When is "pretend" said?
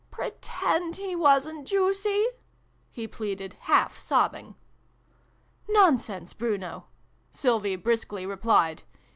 0.09-0.95